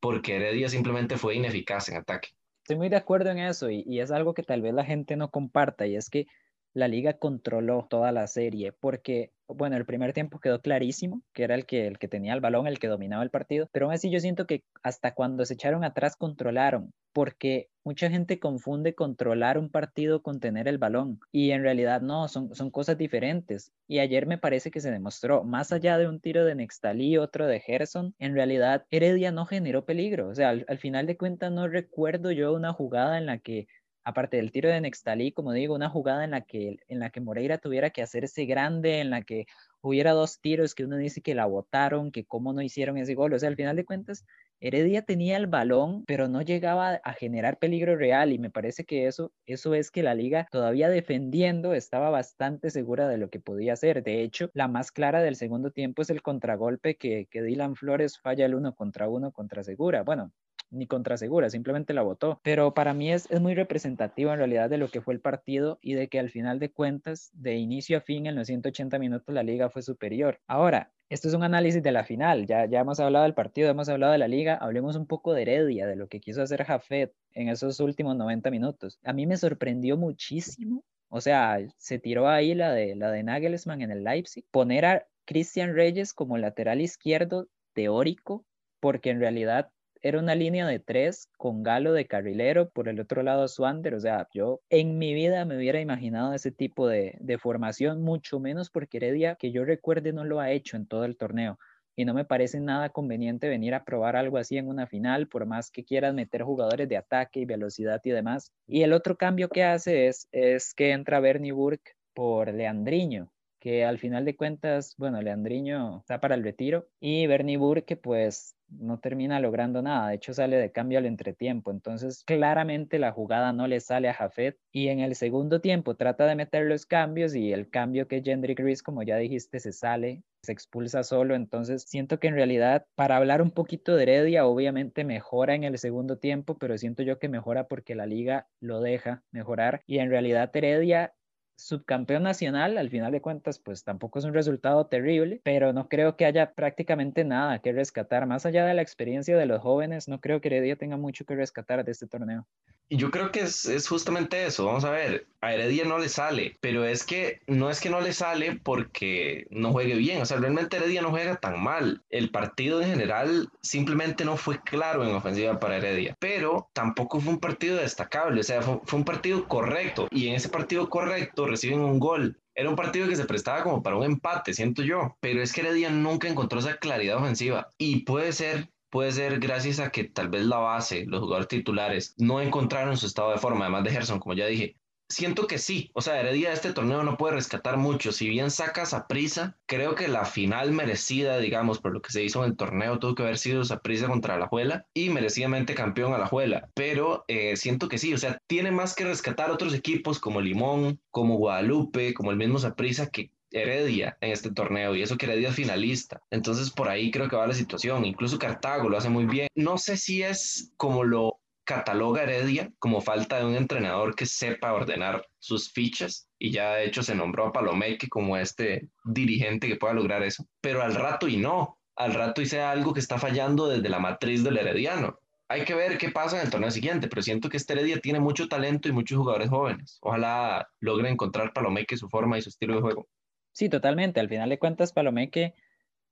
porque 0.00 0.36
Heredia 0.36 0.68
simplemente 0.68 1.16
fue 1.16 1.34
ineficaz 1.34 1.88
en 1.88 1.96
ataque. 1.96 2.30
Estoy 2.62 2.76
muy 2.76 2.88
de 2.88 2.96
acuerdo 2.96 3.30
en 3.30 3.38
eso 3.38 3.68
y 3.70 4.00
es 4.00 4.10
algo 4.10 4.32
que 4.32 4.42
tal 4.44 4.62
vez 4.62 4.72
la 4.72 4.84
gente 4.84 5.16
no 5.16 5.30
comparta 5.30 5.86
y 5.86 5.96
es 5.96 6.08
que 6.08 6.26
la 6.74 6.88
liga 6.88 7.14
controló 7.14 7.86
toda 7.88 8.12
la 8.12 8.26
serie 8.26 8.72
porque 8.72 9.32
bueno, 9.54 9.76
el 9.76 9.84
primer 9.84 10.12
tiempo 10.12 10.38
quedó 10.38 10.60
clarísimo, 10.60 11.22
que 11.32 11.44
era 11.44 11.54
el 11.54 11.66
que, 11.66 11.86
el 11.86 11.98
que 11.98 12.08
tenía 12.08 12.34
el 12.34 12.40
balón, 12.40 12.66
el 12.66 12.78
que 12.78 12.88
dominaba 12.88 13.22
el 13.22 13.30
partido, 13.30 13.68
pero 13.72 13.86
aún 13.86 13.94
así 13.94 14.10
yo 14.10 14.20
siento 14.20 14.46
que 14.46 14.62
hasta 14.82 15.14
cuando 15.14 15.44
se 15.44 15.54
echaron 15.54 15.84
atrás 15.84 16.16
controlaron, 16.16 16.92
porque 17.12 17.68
mucha 17.84 18.08
gente 18.10 18.38
confunde 18.38 18.94
controlar 18.94 19.58
un 19.58 19.70
partido 19.70 20.22
con 20.22 20.40
tener 20.40 20.68
el 20.68 20.78
balón, 20.78 21.20
y 21.32 21.50
en 21.50 21.62
realidad 21.62 22.00
no, 22.00 22.28
son, 22.28 22.54
son 22.54 22.70
cosas 22.70 22.96
diferentes. 22.98 23.72
Y 23.88 23.98
ayer 23.98 24.26
me 24.26 24.38
parece 24.38 24.70
que 24.70 24.80
se 24.80 24.90
demostró, 24.90 25.44
más 25.44 25.72
allá 25.72 25.98
de 25.98 26.08
un 26.08 26.20
tiro 26.20 26.44
de 26.44 26.54
Nextalí, 26.54 27.16
otro 27.16 27.46
de 27.46 27.60
Gerson, 27.60 28.14
en 28.18 28.34
realidad 28.34 28.86
Heredia 28.90 29.32
no 29.32 29.46
generó 29.46 29.84
peligro, 29.84 30.28
o 30.28 30.34
sea, 30.34 30.50
al, 30.50 30.64
al 30.68 30.78
final 30.78 31.06
de 31.06 31.16
cuentas 31.16 31.50
no 31.50 31.66
recuerdo 31.68 32.30
yo 32.30 32.52
una 32.52 32.72
jugada 32.72 33.18
en 33.18 33.26
la 33.26 33.38
que 33.38 33.66
aparte 34.10 34.36
del 34.36 34.52
tiro 34.52 34.68
de 34.68 34.80
Nextalí, 34.80 35.32
como 35.32 35.52
digo, 35.52 35.74
una 35.74 35.88
jugada 35.88 36.24
en 36.24 36.32
la 36.32 36.42
que, 36.42 36.76
en 36.88 36.98
la 37.00 37.10
que 37.10 37.20
Moreira 37.20 37.58
tuviera 37.58 37.90
que 37.90 38.02
hacerse 38.02 38.44
grande, 38.44 39.00
en 39.00 39.10
la 39.10 39.22
que 39.22 39.46
hubiera 39.80 40.12
dos 40.12 40.40
tiros 40.40 40.74
que 40.74 40.84
uno 40.84 40.96
dice 40.96 41.22
que 41.22 41.34
la 41.34 41.46
botaron, 41.46 42.12
que 42.12 42.24
cómo 42.24 42.52
no 42.52 42.62
hicieron 42.62 42.98
ese 42.98 43.14
gol. 43.14 43.32
O 43.32 43.38
sea, 43.38 43.48
al 43.48 43.56
final 43.56 43.76
de 43.76 43.84
cuentas, 43.84 44.24
Heredia 44.60 45.02
tenía 45.02 45.38
el 45.38 45.46
balón, 45.46 46.04
pero 46.06 46.28
no 46.28 46.42
llegaba 46.42 47.00
a 47.02 47.12
generar 47.14 47.58
peligro 47.58 47.96
real 47.96 48.32
y 48.32 48.38
me 48.38 48.50
parece 48.50 48.84
que 48.84 49.06
eso, 49.06 49.32
eso 49.46 49.74
es 49.74 49.90
que 49.90 50.02
la 50.02 50.14
liga 50.14 50.46
todavía 50.50 50.90
defendiendo 50.90 51.72
estaba 51.72 52.10
bastante 52.10 52.70
segura 52.70 53.08
de 53.08 53.16
lo 53.16 53.30
que 53.30 53.40
podía 53.40 53.72
hacer. 53.72 54.02
De 54.02 54.22
hecho, 54.22 54.50
la 54.52 54.68
más 54.68 54.92
clara 54.92 55.22
del 55.22 55.36
segundo 55.36 55.70
tiempo 55.70 56.02
es 56.02 56.10
el 56.10 56.20
contragolpe 56.22 56.96
que, 56.96 57.26
que 57.30 57.42
Dylan 57.42 57.74
Flores 57.74 58.18
falla 58.18 58.44
el 58.44 58.54
uno 58.54 58.74
contra 58.74 59.08
uno 59.08 59.32
contra 59.32 59.64
Segura. 59.64 60.02
Bueno, 60.02 60.32
ni 60.70 60.86
contra 60.86 61.16
Segura, 61.16 61.50
simplemente 61.50 61.94
la 61.94 62.02
votó. 62.02 62.40
Pero 62.42 62.74
para 62.74 62.94
mí 62.94 63.12
es, 63.12 63.30
es 63.30 63.40
muy 63.40 63.54
representativo 63.54 64.32
en 64.32 64.38
realidad 64.38 64.70
de 64.70 64.78
lo 64.78 64.88
que 64.88 65.00
fue 65.00 65.14
el 65.14 65.20
partido 65.20 65.78
y 65.82 65.94
de 65.94 66.08
que 66.08 66.18
al 66.18 66.30
final 66.30 66.58
de 66.58 66.70
cuentas, 66.70 67.30
de 67.32 67.56
inicio 67.56 67.98
a 67.98 68.00
fin, 68.00 68.26
en 68.26 68.36
los 68.36 68.46
180 68.46 68.98
minutos 68.98 69.34
la 69.34 69.42
liga 69.42 69.70
fue 69.70 69.82
superior. 69.82 70.40
Ahora, 70.46 70.92
esto 71.10 71.26
es 71.26 71.34
un 71.34 71.42
análisis 71.42 71.82
de 71.82 71.90
la 71.90 72.04
final, 72.04 72.46
ya, 72.46 72.66
ya 72.66 72.80
hemos 72.80 73.00
hablado 73.00 73.24
del 73.24 73.34
partido, 73.34 73.68
hemos 73.68 73.88
hablado 73.88 74.12
de 74.12 74.18
la 74.18 74.28
liga, 74.28 74.54
hablemos 74.54 74.94
un 74.94 75.06
poco 75.06 75.34
de 75.34 75.42
Heredia, 75.42 75.88
de 75.88 75.96
lo 75.96 76.06
que 76.06 76.20
quiso 76.20 76.40
hacer 76.40 76.64
Jafet 76.64 77.12
en 77.32 77.48
esos 77.48 77.80
últimos 77.80 78.16
90 78.16 78.48
minutos. 78.52 79.00
A 79.02 79.12
mí 79.12 79.26
me 79.26 79.36
sorprendió 79.36 79.96
muchísimo, 79.96 80.84
o 81.08 81.20
sea, 81.20 81.58
se 81.78 81.98
tiró 81.98 82.28
ahí 82.28 82.54
la 82.54 82.72
de, 82.72 82.94
la 82.94 83.10
de 83.10 83.24
Nagelsmann 83.24 83.82
en 83.82 83.90
el 83.90 84.04
Leipzig, 84.04 84.44
poner 84.52 84.84
a 84.84 85.06
Christian 85.24 85.74
Reyes 85.74 86.14
como 86.14 86.38
lateral 86.38 86.80
izquierdo 86.80 87.48
teórico, 87.72 88.44
porque 88.78 89.10
en 89.10 89.18
realidad 89.18 89.72
era 90.02 90.18
una 90.18 90.34
línea 90.34 90.66
de 90.66 90.78
tres 90.78 91.28
con 91.36 91.62
Galo 91.62 91.92
de 91.92 92.06
carrilero, 92.06 92.70
por 92.70 92.88
el 92.88 93.00
otro 93.00 93.22
lado 93.22 93.48
Swander, 93.48 93.94
o 93.94 94.00
sea, 94.00 94.28
yo 94.32 94.60
en 94.70 94.98
mi 94.98 95.14
vida 95.14 95.44
me 95.44 95.56
hubiera 95.56 95.80
imaginado 95.80 96.32
ese 96.34 96.50
tipo 96.50 96.88
de, 96.88 97.16
de 97.20 97.38
formación, 97.38 98.02
mucho 98.02 98.40
menos 98.40 98.70
porque 98.70 98.98
Heredia, 98.98 99.36
que 99.36 99.52
yo 99.52 99.64
recuerde, 99.64 100.12
no 100.12 100.24
lo 100.24 100.40
ha 100.40 100.50
hecho 100.50 100.76
en 100.76 100.86
todo 100.86 101.04
el 101.04 101.16
torneo 101.16 101.58
y 102.00 102.04
no 102.06 102.14
me 102.14 102.24
parece 102.24 102.60
nada 102.60 102.88
conveniente 102.88 103.48
venir 103.48 103.74
a 103.74 103.84
probar 103.84 104.16
algo 104.16 104.38
así 104.38 104.56
en 104.56 104.68
una 104.68 104.86
final, 104.86 105.28
por 105.28 105.44
más 105.44 105.70
que 105.70 105.84
quieras 105.84 106.14
meter 106.14 106.42
jugadores 106.42 106.88
de 106.88 106.96
ataque 106.96 107.40
y 107.40 107.44
velocidad 107.44 108.00
y 108.04 108.10
demás. 108.10 108.52
Y 108.66 108.82
el 108.82 108.94
otro 108.94 109.16
cambio 109.16 109.50
que 109.50 109.64
hace 109.64 110.06
es, 110.06 110.26
es 110.32 110.72
que 110.74 110.92
entra 110.92 111.20
Bernie 111.20 111.52
Burke 111.52 111.92
por 112.14 112.52
Leandriño, 112.54 113.30
que 113.58 113.84
al 113.84 113.98
final 113.98 114.24
de 114.24 114.34
cuentas, 114.34 114.94
bueno, 114.96 115.20
Leandriño 115.20 115.98
está 115.98 116.20
para 116.20 116.34
el 116.34 116.42
retiro 116.42 116.88
y 117.00 117.26
Bernie 117.26 117.58
Burke 117.58 117.96
pues 117.96 118.56
no 118.70 118.98
termina 118.98 119.40
logrando 119.40 119.82
nada, 119.82 120.08
de 120.08 120.16
hecho 120.16 120.34
sale 120.34 120.56
de 120.56 120.72
cambio 120.72 120.98
al 120.98 121.06
entretiempo, 121.06 121.70
entonces 121.70 122.24
claramente 122.24 122.98
la 122.98 123.12
jugada 123.12 123.52
no 123.52 123.66
le 123.66 123.80
sale 123.80 124.08
a 124.08 124.14
Jafet 124.14 124.58
y 124.72 124.88
en 124.88 125.00
el 125.00 125.14
segundo 125.14 125.60
tiempo 125.60 125.96
trata 125.96 126.26
de 126.26 126.36
meter 126.36 126.66
los 126.66 126.86
cambios 126.86 127.34
y 127.34 127.52
el 127.52 127.70
cambio 127.70 128.08
que 128.08 128.22
Jendrik 128.22 128.60
Reese, 128.60 128.82
como 128.82 129.02
ya 129.02 129.16
dijiste, 129.16 129.60
se 129.60 129.72
sale, 129.72 130.22
se 130.42 130.52
expulsa 130.52 131.02
solo, 131.02 131.34
entonces 131.34 131.84
siento 131.86 132.18
que 132.18 132.28
en 132.28 132.34
realidad 132.34 132.86
para 132.94 133.16
hablar 133.16 133.42
un 133.42 133.50
poquito 133.50 133.96
de 133.96 134.04
Heredia, 134.04 134.46
obviamente 134.46 135.04
mejora 135.04 135.54
en 135.54 135.64
el 135.64 135.78
segundo 135.78 136.18
tiempo, 136.18 136.56
pero 136.58 136.78
siento 136.78 137.02
yo 137.02 137.18
que 137.18 137.28
mejora 137.28 137.68
porque 137.68 137.94
la 137.94 138.06
liga 138.06 138.48
lo 138.60 138.80
deja 138.80 139.22
mejorar 139.30 139.82
y 139.86 139.98
en 139.98 140.10
realidad 140.10 140.50
Heredia 140.54 141.14
subcampeón 141.60 142.22
nacional, 142.22 142.78
al 142.78 142.90
final 142.90 143.12
de 143.12 143.20
cuentas, 143.20 143.58
pues 143.58 143.84
tampoco 143.84 144.18
es 144.18 144.24
un 144.24 144.34
resultado 144.34 144.86
terrible, 144.86 145.40
pero 145.44 145.72
no 145.72 145.88
creo 145.88 146.16
que 146.16 146.24
haya 146.26 146.52
prácticamente 146.52 147.24
nada 147.24 147.60
que 147.60 147.72
rescatar. 147.72 148.26
Más 148.26 148.46
allá 148.46 148.64
de 148.64 148.74
la 148.74 148.82
experiencia 148.82 149.36
de 149.36 149.46
los 149.46 149.60
jóvenes, 149.60 150.08
no 150.08 150.20
creo 150.20 150.40
que 150.40 150.48
Heredia 150.48 150.76
tenga 150.76 150.96
mucho 150.96 151.24
que 151.24 151.36
rescatar 151.36 151.84
de 151.84 151.92
este 151.92 152.06
torneo. 152.06 152.46
Y 152.92 152.96
yo 152.96 153.12
creo 153.12 153.30
que 153.30 153.42
es, 153.42 153.66
es, 153.66 153.86
justamente 153.86 154.44
eso. 154.44 154.66
Vamos 154.66 154.84
a 154.84 154.90
ver, 154.90 155.28
a 155.40 155.54
Heredia 155.54 155.84
no 155.84 155.98
le 155.98 156.08
sale, 156.08 156.56
pero 156.60 156.84
es 156.84 157.04
que 157.04 157.40
no 157.46 157.70
es 157.70 157.80
que 157.80 157.88
no 157.88 158.00
le 158.00 158.12
sale 158.12 158.58
porque 158.60 159.46
no 159.50 159.70
juegue 159.70 159.94
bien. 159.94 160.20
O 160.20 160.26
sea, 160.26 160.38
realmente 160.38 160.76
Heredia 160.76 161.00
no 161.00 161.10
juega 161.10 161.36
tan 161.36 161.62
mal. 161.62 162.02
El 162.10 162.30
partido 162.30 162.82
en 162.82 162.88
general 162.88 163.48
simplemente 163.62 164.24
no 164.24 164.36
fue 164.36 164.60
claro 164.60 165.04
en 165.04 165.14
ofensiva 165.14 165.60
para 165.60 165.76
Heredia, 165.76 166.16
pero 166.18 166.68
tampoco 166.72 167.20
fue 167.20 167.34
un 167.34 167.38
partido 167.38 167.76
destacable. 167.76 168.40
O 168.40 168.44
sea, 168.44 168.60
fue, 168.60 168.80
fue 168.82 168.98
un 168.98 169.04
partido 169.04 169.46
correcto. 169.46 170.08
Y 170.10 170.26
en 170.26 170.34
ese 170.34 170.48
partido 170.48 170.90
correcto 170.90 171.46
reciben 171.50 171.80
un 171.80 171.98
gol 171.98 172.40
era 172.54 172.68
un 172.68 172.76
partido 172.76 173.08
que 173.08 173.16
se 173.16 173.24
prestaba 173.24 173.62
como 173.62 173.82
para 173.82 173.96
un 173.96 174.04
empate, 174.04 174.52
siento 174.52 174.82
yo, 174.82 175.16
pero 175.20 175.42
es 175.42 175.52
que 175.52 175.62
Heredia 175.62 175.90
nunca 175.90 176.28
encontró 176.28 176.58
esa 176.58 176.76
claridad 176.76 177.16
ofensiva 177.16 177.68
y 177.78 178.04
puede 178.04 178.32
ser 178.32 178.70
puede 178.90 179.12
ser 179.12 179.38
gracias 179.38 179.78
a 179.78 179.90
que 179.90 180.04
tal 180.04 180.28
vez 180.28 180.44
la 180.44 180.58
base, 180.58 181.06
los 181.06 181.20
jugadores 181.20 181.48
titulares, 181.48 182.14
no 182.18 182.40
encontraron 182.40 182.96
su 182.96 183.06
estado 183.06 183.30
de 183.30 183.38
forma, 183.38 183.64
además 183.64 183.84
de 183.84 183.92
Gerson, 183.92 184.18
como 184.18 184.34
ya 184.34 184.46
dije. 184.46 184.76
Siento 185.10 185.48
que 185.48 185.58
sí, 185.58 185.90
o 185.92 186.02
sea, 186.02 186.20
Heredia 186.20 186.50
de 186.50 186.54
este 186.54 186.72
torneo 186.72 187.02
no 187.02 187.16
puede 187.16 187.34
rescatar 187.34 187.76
mucho. 187.76 188.12
Si 188.12 188.28
bien 188.28 188.48
sacas 188.52 188.94
a 188.94 189.08
prisa, 189.08 189.58
creo 189.66 189.96
que 189.96 190.06
la 190.06 190.24
final 190.24 190.70
merecida, 190.70 191.38
digamos, 191.38 191.80
por 191.80 191.92
lo 191.92 192.00
que 192.00 192.12
se 192.12 192.22
hizo 192.22 192.44
en 192.44 192.52
el 192.52 192.56
torneo, 192.56 193.00
tuvo 193.00 193.16
que 193.16 193.24
haber 193.24 193.36
sido 193.36 193.62
esa 193.62 193.80
prisa 193.80 194.06
contra 194.06 194.38
la 194.38 194.46
Juela 194.46 194.86
y 194.94 195.10
merecidamente 195.10 195.74
campeón 195.74 196.14
a 196.14 196.18
la 196.18 196.28
Juela. 196.28 196.70
Pero 196.74 197.24
eh, 197.26 197.56
siento 197.56 197.88
que 197.88 197.98
sí, 197.98 198.14
o 198.14 198.18
sea, 198.18 198.38
tiene 198.46 198.70
más 198.70 198.94
que 198.94 199.04
rescatar 199.04 199.50
otros 199.50 199.74
equipos 199.74 200.20
como 200.20 200.40
Limón, 200.40 201.00
como 201.10 201.38
Guadalupe, 201.38 202.14
como 202.14 202.30
el 202.30 202.36
mismo 202.36 202.60
Saprisa, 202.60 203.08
que 203.08 203.32
Heredia 203.52 204.16
en 204.20 204.30
este 204.30 204.52
torneo 204.52 204.94
y 204.94 205.02
eso 205.02 205.16
que 205.16 205.26
Heredia 205.26 205.48
es 205.48 205.56
finalista. 205.56 206.22
Entonces 206.30 206.70
por 206.70 206.88
ahí 206.88 207.10
creo 207.10 207.28
que 207.28 207.34
va 207.34 207.48
la 207.48 207.54
situación. 207.54 208.04
Incluso 208.04 208.38
Cartago 208.38 208.88
lo 208.88 208.96
hace 208.96 209.08
muy 209.08 209.26
bien. 209.26 209.48
No 209.56 209.76
sé 209.76 209.96
si 209.96 210.22
es 210.22 210.72
como 210.76 211.02
lo 211.02 211.40
cataloga 211.70 212.24
Heredia 212.24 212.72
como 212.80 213.00
falta 213.00 213.38
de 213.38 213.44
un 213.44 213.54
entrenador 213.54 214.16
que 214.16 214.26
sepa 214.26 214.72
ordenar 214.72 215.24
sus 215.38 215.72
fichas 215.72 216.28
y 216.38 216.50
ya 216.50 216.74
de 216.74 216.86
hecho 216.86 217.02
se 217.02 217.14
nombró 217.14 217.46
a 217.46 217.52
Palomeque 217.52 218.08
como 218.08 218.36
este 218.36 218.88
dirigente 219.04 219.68
que 219.68 219.76
pueda 219.76 219.94
lograr 219.94 220.24
eso. 220.24 220.44
Pero 220.60 220.82
al 220.82 220.94
rato 220.94 221.28
y 221.28 221.36
no. 221.36 221.78
Al 221.94 222.14
rato 222.14 222.42
hice 222.42 222.60
algo 222.60 222.92
que 222.92 223.00
está 223.00 223.18
fallando 223.18 223.68
desde 223.68 223.88
la 223.88 223.98
matriz 223.98 224.42
del 224.42 224.58
Herediano 224.58 225.18
hay 225.50 225.64
que 225.64 225.74
ver 225.74 225.98
qué 225.98 226.10
pasa 226.10 226.38
en 226.38 226.44
el 226.44 226.50
torneo 226.50 226.70
siguiente, 226.70 227.08
pero 227.08 227.22
siento 227.22 227.48
que 227.48 227.56
este 227.56 227.72
Heredia 227.72 227.98
tiene 228.00 228.20
mucho 228.20 228.46
talento 228.46 228.88
y 228.88 228.92
muchos 228.92 229.18
jugadores 229.18 229.48
jóvenes. 229.48 229.98
Ojalá 230.00 230.70
logre 230.78 231.10
encontrar 231.10 231.52
Palomeque 231.52 231.96
su 231.96 232.08
forma 232.08 232.38
y 232.38 232.42
su 232.42 232.50
estilo 232.50 232.76
de 232.76 232.82
juego. 232.82 233.08
Sí, 233.50 233.68
totalmente. 233.68 234.20
Al 234.20 234.28
final 234.28 234.48
de 234.48 234.60
cuentas, 234.60 234.92
Palomeque, 234.92 235.54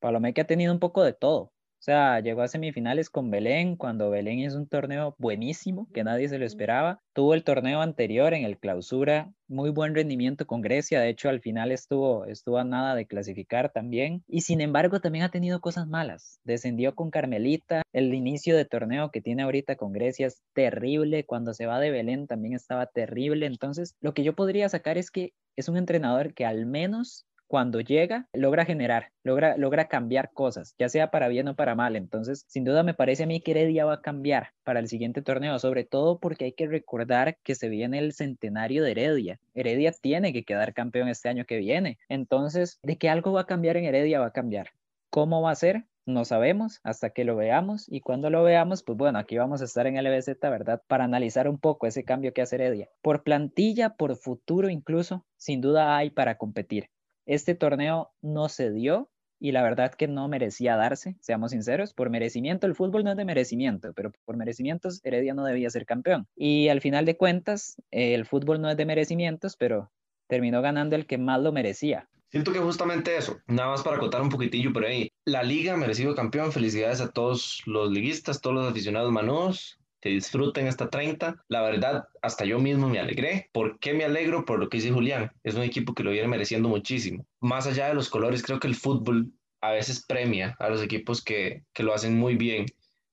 Palomeque 0.00 0.40
ha 0.40 0.46
tenido 0.48 0.72
un 0.72 0.80
poco 0.80 1.04
de 1.04 1.12
todo. 1.12 1.52
O 1.78 1.82
sea, 1.88 2.18
llegó 2.18 2.42
a 2.42 2.48
semifinales 2.48 3.08
con 3.08 3.30
Belén, 3.30 3.76
cuando 3.76 4.10
Belén 4.10 4.40
es 4.40 4.54
un 4.54 4.66
torneo 4.66 5.14
buenísimo, 5.16 5.88
que 5.94 6.02
nadie 6.02 6.28
se 6.28 6.38
lo 6.38 6.44
esperaba. 6.44 7.00
Tuvo 7.12 7.34
el 7.34 7.44
torneo 7.44 7.80
anterior 7.80 8.34
en 8.34 8.44
el 8.44 8.58
clausura, 8.58 9.32
muy 9.46 9.70
buen 9.70 9.94
rendimiento 9.94 10.44
con 10.44 10.60
Grecia, 10.60 11.00
de 11.00 11.08
hecho 11.08 11.28
al 11.28 11.40
final 11.40 11.70
estuvo, 11.70 12.26
estuvo 12.26 12.58
a 12.58 12.64
nada 12.64 12.96
de 12.96 13.06
clasificar 13.06 13.70
también. 13.70 14.24
Y 14.26 14.40
sin 14.40 14.60
embargo 14.60 15.00
también 15.00 15.24
ha 15.24 15.30
tenido 15.30 15.60
cosas 15.60 15.86
malas. 15.86 16.40
Descendió 16.42 16.96
con 16.96 17.10
Carmelita, 17.10 17.82
el 17.92 18.12
inicio 18.12 18.56
de 18.56 18.64
torneo 18.64 19.10
que 19.12 19.20
tiene 19.20 19.44
ahorita 19.44 19.76
con 19.76 19.92
Grecia 19.92 20.26
es 20.26 20.42
terrible, 20.54 21.24
cuando 21.24 21.54
se 21.54 21.66
va 21.66 21.78
de 21.78 21.92
Belén 21.92 22.26
también 22.26 22.54
estaba 22.54 22.86
terrible. 22.86 23.46
Entonces, 23.46 23.94
lo 24.00 24.14
que 24.14 24.24
yo 24.24 24.34
podría 24.34 24.68
sacar 24.68 24.98
es 24.98 25.12
que 25.12 25.32
es 25.56 25.68
un 25.68 25.76
entrenador 25.76 26.34
que 26.34 26.44
al 26.44 26.66
menos 26.66 27.24
cuando 27.48 27.80
llega, 27.80 28.28
logra 28.32 28.64
generar, 28.66 29.10
logra, 29.24 29.56
logra 29.56 29.88
cambiar 29.88 30.30
cosas, 30.32 30.74
ya 30.78 30.88
sea 30.88 31.10
para 31.10 31.28
bien 31.28 31.48
o 31.48 31.56
para 31.56 31.74
mal. 31.74 31.96
Entonces, 31.96 32.44
sin 32.46 32.62
duda 32.64 32.82
me 32.82 32.94
parece 32.94 33.24
a 33.24 33.26
mí 33.26 33.40
que 33.40 33.52
Heredia 33.52 33.86
va 33.86 33.94
a 33.94 34.02
cambiar 34.02 34.50
para 34.64 34.80
el 34.80 34.88
siguiente 34.88 35.22
torneo, 35.22 35.58
sobre 35.58 35.84
todo 35.84 36.18
porque 36.20 36.44
hay 36.44 36.52
que 36.52 36.66
recordar 36.66 37.38
que 37.42 37.54
se 37.54 37.68
viene 37.68 37.98
el 37.98 38.12
centenario 38.12 38.84
de 38.84 38.92
Heredia. 38.92 39.40
Heredia 39.54 39.92
tiene 39.92 40.32
que 40.32 40.44
quedar 40.44 40.74
campeón 40.74 41.08
este 41.08 41.30
año 41.30 41.46
que 41.46 41.56
viene. 41.56 41.98
Entonces, 42.08 42.78
de 42.82 42.98
que 42.98 43.08
algo 43.08 43.32
va 43.32 43.40
a 43.42 43.46
cambiar 43.46 43.78
en 43.78 43.84
Heredia, 43.84 44.20
va 44.20 44.26
a 44.26 44.32
cambiar. 44.32 44.68
¿Cómo 45.10 45.40
va 45.40 45.50
a 45.50 45.54
ser? 45.54 45.86
No 46.04 46.24
sabemos 46.24 46.80
hasta 46.84 47.10
que 47.10 47.24
lo 47.24 47.36
veamos 47.36 47.86
y 47.86 48.00
cuando 48.00 48.30
lo 48.30 48.42
veamos, 48.42 48.82
pues 48.82 48.96
bueno, 48.96 49.18
aquí 49.18 49.36
vamos 49.36 49.60
a 49.62 49.64
estar 49.64 49.86
en 49.86 49.96
LBZ, 49.96 50.40
¿verdad? 50.42 50.82
Para 50.86 51.04
analizar 51.04 51.48
un 51.48 51.58
poco 51.58 51.86
ese 51.86 52.04
cambio 52.04 52.32
que 52.32 52.42
hace 52.42 52.56
Heredia. 52.56 52.88
Por 53.02 53.22
plantilla, 53.22 53.90
por 53.90 54.16
futuro 54.16 54.68
incluso, 54.68 55.24
sin 55.36 55.60
duda 55.60 55.96
hay 55.96 56.10
para 56.10 56.36
competir. 56.36 56.90
Este 57.28 57.54
torneo 57.54 58.10
no 58.22 58.48
se 58.48 58.70
dio 58.70 59.10
y 59.38 59.52
la 59.52 59.62
verdad 59.62 59.92
que 59.92 60.08
no 60.08 60.28
merecía 60.28 60.76
darse, 60.76 61.14
seamos 61.20 61.50
sinceros, 61.50 61.92
por 61.92 62.08
merecimiento, 62.08 62.66
el 62.66 62.74
fútbol 62.74 63.04
no 63.04 63.10
es 63.10 63.18
de 63.18 63.26
merecimiento, 63.26 63.92
pero 63.92 64.12
por 64.24 64.38
merecimientos 64.38 65.02
Heredia 65.04 65.34
no 65.34 65.44
debía 65.44 65.68
ser 65.68 65.84
campeón. 65.84 66.26
Y 66.34 66.68
al 66.68 66.80
final 66.80 67.04
de 67.04 67.18
cuentas, 67.18 67.76
el 67.90 68.24
fútbol 68.24 68.62
no 68.62 68.70
es 68.70 68.78
de 68.78 68.86
merecimientos, 68.86 69.56
pero 69.58 69.92
terminó 70.26 70.62
ganando 70.62 70.96
el 70.96 71.04
que 71.04 71.18
más 71.18 71.38
lo 71.42 71.52
merecía. 71.52 72.08
Siento 72.30 72.50
que 72.50 72.60
justamente 72.60 73.14
eso, 73.14 73.38
nada 73.46 73.72
más 73.72 73.82
para 73.82 73.96
acotar 73.96 74.22
un 74.22 74.30
poquitillo 74.30 74.72
por 74.72 74.86
ahí. 74.86 75.12
La 75.26 75.42
liga 75.42 75.76
merecido 75.76 76.14
campeón, 76.14 76.50
felicidades 76.50 77.02
a 77.02 77.10
todos 77.10 77.60
los 77.66 77.90
liguistas, 77.90 78.40
todos 78.40 78.56
los 78.56 78.70
aficionados 78.70 79.12
manudos, 79.12 79.78
que 80.00 80.10
disfruten 80.10 80.66
esta 80.66 80.90
30. 80.90 81.44
La 81.48 81.62
verdad, 81.62 82.08
hasta 82.22 82.44
yo 82.44 82.58
mismo 82.58 82.88
me 82.88 82.98
alegré. 82.98 83.48
¿Por 83.52 83.78
qué 83.78 83.94
me 83.94 84.04
alegro? 84.04 84.44
Por 84.44 84.58
lo 84.58 84.68
que 84.68 84.78
dice 84.78 84.92
Julián. 84.92 85.32
Es 85.42 85.54
un 85.54 85.62
equipo 85.62 85.94
que 85.94 86.04
lo 86.04 86.10
viene 86.10 86.28
mereciendo 86.28 86.68
muchísimo. 86.68 87.26
Más 87.40 87.66
allá 87.66 87.88
de 87.88 87.94
los 87.94 88.08
colores, 88.08 88.42
creo 88.42 88.60
que 88.60 88.68
el 88.68 88.74
fútbol 88.74 89.32
a 89.60 89.72
veces 89.72 90.04
premia 90.06 90.56
a 90.58 90.68
los 90.68 90.82
equipos 90.82 91.22
que, 91.22 91.64
que 91.72 91.82
lo 91.82 91.92
hacen 91.92 92.16
muy 92.16 92.36
bien 92.36 92.66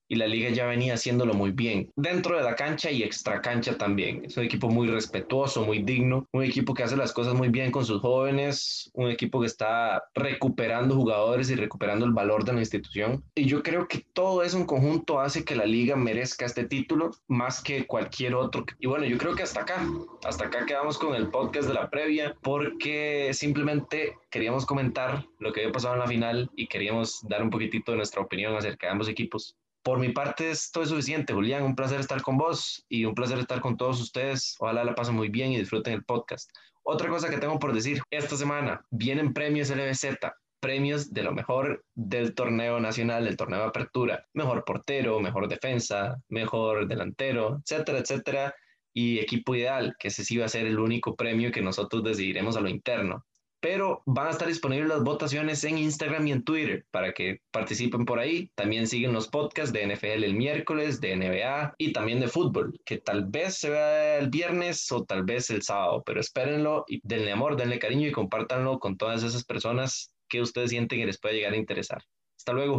y 0.08 0.16
la 0.16 0.26
liga 0.26 0.50
ya 0.50 0.66
venía 0.66 0.94
haciéndolo 0.94 1.34
muy 1.34 1.52
bien, 1.52 1.90
dentro 1.96 2.36
de 2.36 2.42
la 2.42 2.54
cancha 2.54 2.90
y 2.90 3.02
extra 3.02 3.40
cancha 3.40 3.76
también. 3.76 4.24
Es 4.24 4.36
un 4.36 4.44
equipo 4.44 4.68
muy 4.68 4.88
respetuoso, 4.88 5.64
muy 5.64 5.82
digno, 5.82 6.26
un 6.32 6.44
equipo 6.44 6.74
que 6.74 6.82
hace 6.82 6.96
las 6.96 7.12
cosas 7.12 7.34
muy 7.34 7.48
bien 7.48 7.70
con 7.70 7.84
sus 7.84 8.00
jóvenes, 8.00 8.90
un 8.94 9.10
equipo 9.10 9.40
que 9.40 9.46
está 9.46 10.04
recuperando 10.14 10.94
jugadores 10.94 11.50
y 11.50 11.54
recuperando 11.54 12.06
el 12.06 12.12
valor 12.12 12.44
de 12.44 12.52
la 12.52 12.60
institución. 12.60 13.24
Y 13.34 13.46
yo 13.46 13.62
creo 13.62 13.88
que 13.88 14.04
todo 14.12 14.42
eso 14.42 14.58
en 14.58 14.66
conjunto 14.66 15.20
hace 15.20 15.44
que 15.44 15.56
la 15.56 15.66
liga 15.66 15.96
merezca 15.96 16.46
este 16.46 16.64
título 16.64 17.10
más 17.28 17.62
que 17.62 17.86
cualquier 17.86 18.34
otro. 18.34 18.64
Y 18.78 18.86
bueno, 18.86 19.06
yo 19.06 19.18
creo 19.18 19.34
que 19.34 19.42
hasta 19.42 19.62
acá, 19.62 19.86
hasta 20.24 20.46
acá 20.46 20.66
quedamos 20.66 20.98
con 20.98 21.14
el 21.14 21.28
podcast 21.28 21.68
de 21.68 21.74
la 21.74 21.90
previa 21.90 22.34
porque 22.42 23.30
simplemente 23.32 24.14
queríamos 24.30 24.66
comentar 24.66 25.26
lo 25.38 25.52
que 25.52 25.60
había 25.60 25.72
pasado 25.72 25.94
en 25.94 26.00
la 26.00 26.06
final 26.06 26.50
y 26.56 26.66
queríamos 26.66 27.20
dar 27.28 27.42
un 27.42 27.50
poquitito 27.50 27.92
de 27.92 27.96
nuestra 27.96 28.22
opinión 28.22 28.54
acerca 28.56 28.86
de 28.86 28.92
ambos 28.92 29.08
equipos. 29.08 29.56
Por 29.86 30.00
mi 30.00 30.08
parte, 30.08 30.50
esto 30.50 30.82
es 30.82 30.88
suficiente, 30.88 31.32
Julián. 31.32 31.62
Un 31.62 31.76
placer 31.76 32.00
estar 32.00 32.20
con 32.20 32.36
vos 32.36 32.84
y 32.88 33.04
un 33.04 33.14
placer 33.14 33.38
estar 33.38 33.60
con 33.60 33.76
todos 33.76 34.00
ustedes. 34.00 34.56
Ojalá 34.58 34.82
la 34.82 34.96
pasen 34.96 35.14
muy 35.14 35.28
bien 35.28 35.52
y 35.52 35.58
disfruten 35.58 35.92
el 35.92 36.02
podcast. 36.02 36.50
Otra 36.82 37.08
cosa 37.08 37.30
que 37.30 37.38
tengo 37.38 37.60
por 37.60 37.72
decir, 37.72 38.02
esta 38.10 38.36
semana 38.36 38.84
vienen 38.90 39.32
premios 39.32 39.70
LBZ, 39.70 40.16
premios 40.58 41.12
de 41.12 41.22
lo 41.22 41.30
mejor 41.30 41.84
del 41.94 42.34
torneo 42.34 42.80
nacional, 42.80 43.26
del 43.26 43.36
torneo 43.36 43.60
de 43.60 43.66
apertura. 43.66 44.26
Mejor 44.32 44.64
portero, 44.64 45.20
mejor 45.20 45.46
defensa, 45.46 46.16
mejor 46.30 46.88
delantero, 46.88 47.62
etcétera, 47.64 47.98
etcétera. 48.00 48.54
Y 48.92 49.20
equipo 49.20 49.54
ideal, 49.54 49.94
que 50.00 50.08
ese 50.08 50.24
sí 50.24 50.36
va 50.36 50.46
a 50.46 50.48
ser 50.48 50.66
el 50.66 50.80
único 50.80 51.14
premio 51.14 51.52
que 51.52 51.62
nosotros 51.62 52.02
decidiremos 52.02 52.56
a 52.56 52.60
lo 52.60 52.68
interno 52.68 53.24
pero 53.60 54.02
van 54.06 54.28
a 54.28 54.30
estar 54.30 54.48
disponibles 54.48 54.88
las 54.88 55.02
votaciones 55.02 55.64
en 55.64 55.78
Instagram 55.78 56.26
y 56.26 56.32
en 56.32 56.44
Twitter 56.44 56.84
para 56.90 57.12
que 57.12 57.40
participen 57.50 58.04
por 58.04 58.18
ahí. 58.18 58.50
También 58.54 58.86
siguen 58.86 59.12
los 59.12 59.28
podcasts 59.28 59.72
de 59.72 59.86
NFL 59.86 60.24
el 60.24 60.34
miércoles, 60.34 61.00
de 61.00 61.16
NBA 61.16 61.74
y 61.78 61.92
también 61.92 62.20
de 62.20 62.28
fútbol, 62.28 62.78
que 62.84 62.98
tal 62.98 63.26
vez 63.26 63.58
se 63.58 63.70
vea 63.70 64.18
el 64.18 64.28
viernes 64.28 64.90
o 64.92 65.04
tal 65.04 65.24
vez 65.24 65.50
el 65.50 65.62
sábado, 65.62 66.02
pero 66.04 66.20
espérenlo 66.20 66.84
y 66.88 67.00
denle 67.02 67.32
amor, 67.32 67.56
denle 67.56 67.78
cariño 67.78 68.08
y 68.08 68.12
compártanlo 68.12 68.78
con 68.78 68.96
todas 68.96 69.22
esas 69.22 69.44
personas 69.44 70.12
que 70.28 70.40
ustedes 70.40 70.70
sienten 70.70 71.00
que 71.00 71.06
les 71.06 71.18
puede 71.18 71.36
llegar 71.36 71.52
a 71.52 71.56
interesar. 71.56 72.02
Hasta 72.36 72.52
luego. 72.52 72.78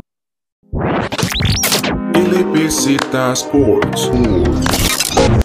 LBZ 2.13 2.97
Sports. 3.33 4.11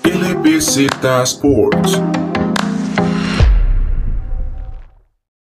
LBZ 0.05 0.89
Sports. 1.25 2.32